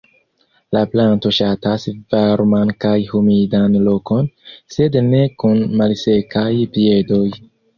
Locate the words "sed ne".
4.77-5.23